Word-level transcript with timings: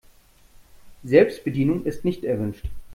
Selbstbedienung 1.03 1.85
ist 1.85 2.05
nicht 2.05 2.23
erwünscht. 2.23 2.65